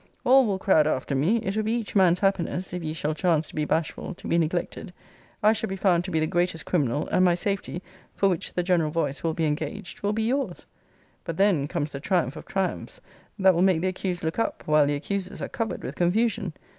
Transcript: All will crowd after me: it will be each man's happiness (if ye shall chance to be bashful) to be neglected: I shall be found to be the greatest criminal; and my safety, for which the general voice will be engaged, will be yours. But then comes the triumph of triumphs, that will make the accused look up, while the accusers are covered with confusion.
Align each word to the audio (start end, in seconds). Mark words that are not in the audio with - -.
All 0.23 0.47
will 0.47 0.57
crowd 0.57 0.87
after 0.87 1.13
me: 1.13 1.37
it 1.43 1.55
will 1.55 1.61
be 1.61 1.73
each 1.73 1.95
man's 1.95 2.21
happiness 2.21 2.73
(if 2.73 2.81
ye 2.81 2.91
shall 2.91 3.13
chance 3.13 3.47
to 3.49 3.53
be 3.53 3.65
bashful) 3.65 4.15
to 4.15 4.27
be 4.27 4.39
neglected: 4.39 4.91
I 5.43 5.53
shall 5.53 5.69
be 5.69 5.75
found 5.75 6.03
to 6.05 6.09
be 6.09 6.19
the 6.19 6.25
greatest 6.25 6.65
criminal; 6.65 7.07
and 7.09 7.23
my 7.23 7.35
safety, 7.35 7.83
for 8.15 8.27
which 8.27 8.53
the 8.53 8.63
general 8.63 8.89
voice 8.89 9.21
will 9.21 9.35
be 9.35 9.45
engaged, 9.45 10.01
will 10.01 10.11
be 10.13 10.23
yours. 10.23 10.65
But 11.23 11.37
then 11.37 11.67
comes 11.67 11.91
the 11.91 11.99
triumph 11.99 12.35
of 12.35 12.45
triumphs, 12.45 12.99
that 13.37 13.53
will 13.53 13.61
make 13.61 13.81
the 13.83 13.89
accused 13.89 14.23
look 14.23 14.39
up, 14.39 14.63
while 14.65 14.87
the 14.87 14.95
accusers 14.95 15.39
are 15.39 15.47
covered 15.47 15.83
with 15.83 15.93
confusion. 15.95 16.53